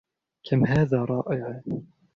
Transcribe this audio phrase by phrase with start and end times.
[0.43, 1.61] كم هذا رائع!.